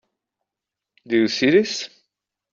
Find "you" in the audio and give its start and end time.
1.15-1.27